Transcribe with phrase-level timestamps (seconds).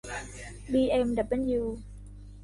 [0.71, 1.63] บีเอ็มดับเบิลยู